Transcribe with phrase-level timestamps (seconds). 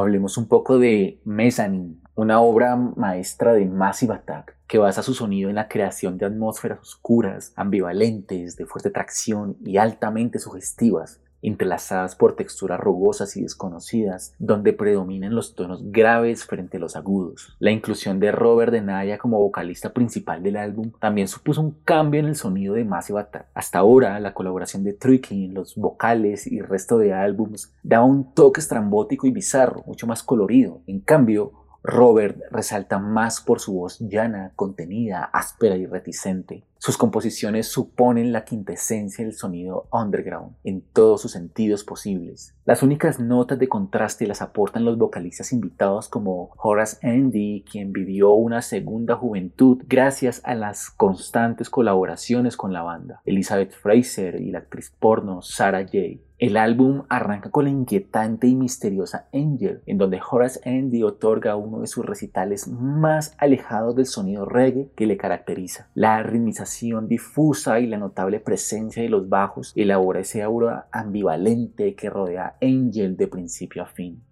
[0.00, 5.50] hablemos un poco de Mezzanine, una obra maestra de Massive Attack que basa su sonido
[5.50, 12.36] en la creación de atmósferas oscuras, ambivalentes, de fuerte tracción y altamente sugestivas, entrelazadas por
[12.36, 17.56] texturas rugosas y desconocidas, donde predominan los tonos graves frente a los agudos.
[17.58, 22.20] La inclusión de Robert De Naya como vocalista principal del álbum también supuso un cambio
[22.20, 23.46] en el sonido de Massive Attack.
[23.54, 28.34] Hasta ahora, la colaboración de Tricky en los vocales y resto de álbums da un
[28.34, 30.80] toque estrambótico y bizarro, mucho más colorido.
[30.86, 36.64] En cambio, Robert resalta más por su voz llana, contenida, áspera y reticente.
[36.78, 42.54] Sus composiciones suponen la quintesencia del sonido underground en todos sus sentidos posibles.
[42.64, 48.30] Las únicas notas de contraste las aportan los vocalistas invitados como Horace Andy, quien vivió
[48.30, 54.60] una segunda juventud gracias a las constantes colaboraciones con la banda, Elizabeth Fraser y la
[54.60, 56.22] actriz porno Sarah Jay.
[56.40, 61.82] El álbum arranca con la inquietante y misteriosa Angel, en donde Horace Andy otorga uno
[61.82, 65.90] de sus recitales más alejados del sonido reggae que le caracteriza.
[65.92, 72.08] La ritmización difusa y la notable presencia de los bajos elabora ese aura ambivalente que
[72.08, 74.22] rodea a Angel de principio a fin.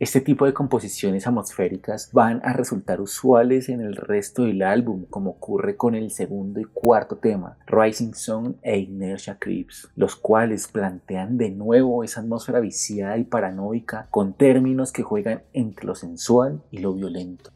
[0.00, 5.32] Este tipo de composiciones atmosféricas van a resultar usuales en el resto del álbum, como
[5.32, 11.36] ocurre con el segundo y cuarto tema, Rising Sun e Inertia Creeps, los cuales plantean
[11.36, 16.78] de nuevo esa atmósfera viciada y paranoica con términos que juegan entre lo sensual y
[16.78, 17.50] lo violento.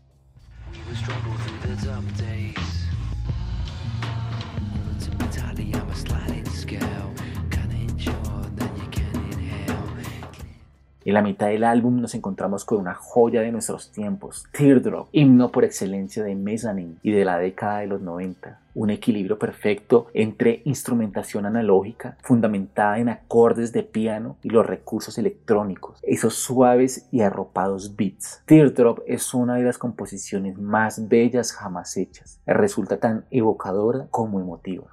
[11.04, 15.52] En la mitad del álbum nos encontramos con una joya de nuestros tiempos, Teardrop, himno
[15.52, 18.58] por excelencia de Mezzanine y de la década de los 90.
[18.74, 26.00] Un equilibrio perfecto entre instrumentación analógica, fundamentada en acordes de piano y los recursos electrónicos,
[26.04, 28.40] esos suaves y arropados beats.
[28.46, 32.40] Teardrop es una de las composiciones más bellas jamás hechas.
[32.46, 34.86] Resulta tan evocadora como emotiva.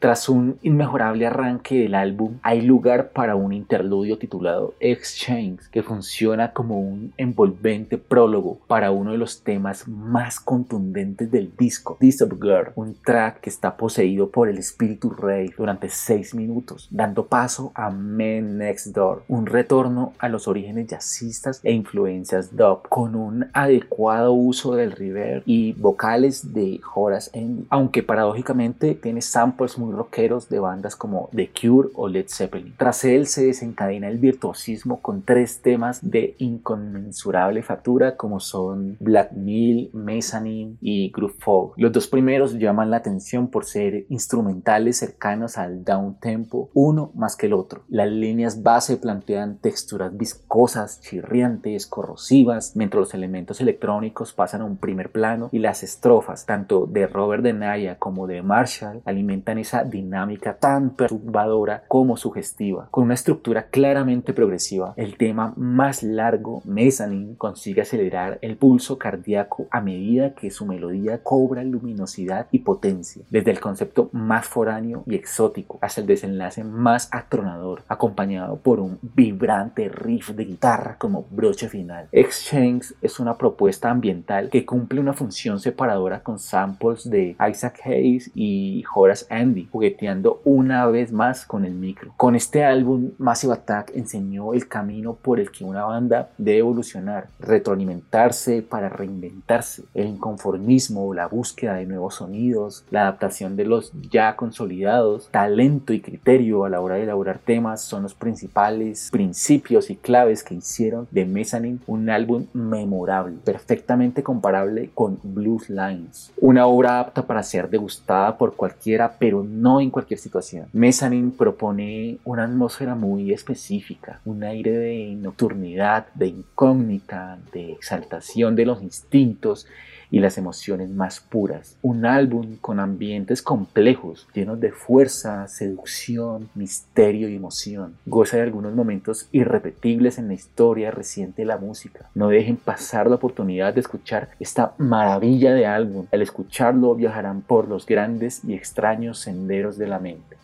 [0.00, 6.52] Tras un inmejorable arranque del álbum, hay lugar para un interludio titulado Exchange, que funciona
[6.52, 12.70] como un envolvente prólogo para uno de los temas más contundentes del disco, This Girl,
[12.76, 17.90] un track que está poseído por el espíritu rey durante 6 minutos, dando paso a
[17.90, 24.32] Men Next Door, un retorno a los orígenes jazzistas e influencias dub, con un adecuado
[24.32, 30.58] uso del reverb y vocales de Horace Andy, aunque paradójicamente tiene samples muy rockeros de
[30.58, 32.74] bandas como The Cure o Led Zeppelin.
[32.76, 39.32] Tras él se desencadena el virtuosismo con tres temas de inconmensurable factura como son Black
[39.32, 41.74] Mill, Mezzanine y Groove Folk.
[41.76, 47.36] Los dos primeros llaman la atención por ser instrumentales cercanos al down tempo, uno más
[47.36, 47.82] que el otro.
[47.88, 54.76] Las líneas base plantean texturas viscosas, chirriantes, corrosivas, mientras los elementos electrónicos pasan a un
[54.76, 59.77] primer plano y las estrofas, tanto de Robert De Naya como de Marshall, alimentan esa
[59.84, 62.88] dinámica tan perturbadora como sugestiva.
[62.90, 69.66] Con una estructura claramente progresiva, el tema más largo, Mezzanine, consigue acelerar el pulso cardíaco
[69.70, 75.14] a medida que su melodía cobra luminosidad y potencia, desde el concepto más foráneo y
[75.14, 81.68] exótico hasta el desenlace más atronador, acompañado por un vibrante riff de guitarra como broche
[81.68, 82.08] final.
[82.12, 88.30] Exchange es una propuesta ambiental que cumple una función separadora con samples de Isaac Hayes
[88.34, 92.12] y Horace Andy, jugueteando una vez más con el micro.
[92.16, 97.28] Con este álbum, Massive Attack enseñó el camino por el que una banda debe evolucionar,
[97.40, 99.84] retroalimentarse para reinventarse.
[99.94, 106.00] El inconformismo, la búsqueda de nuevos sonidos, la adaptación de los ya consolidados, talento y
[106.00, 111.08] criterio a la hora de elaborar temas son los principales principios y claves que hicieron
[111.10, 116.32] de Mezzanine un álbum memorable, perfectamente comparable con Blues Lines.
[116.40, 120.68] Una obra apta para ser degustada por cualquiera, pero no en cualquier situación.
[120.72, 128.66] Mezzanine propone una atmósfera muy específica, un aire de nocturnidad, de incógnita, de exaltación de
[128.66, 129.66] los instintos
[130.10, 131.76] y las emociones más puras.
[131.82, 137.94] Un álbum con ambientes complejos, llenos de fuerza, seducción, misterio y emoción.
[138.06, 142.08] Goza de algunos momentos irrepetibles en la historia reciente de la música.
[142.14, 146.06] No dejen pasar la oportunidad de escuchar esta maravilla de álbum.
[146.12, 150.38] Al escucharlo viajarán por los grandes y extraños senderos de la mente.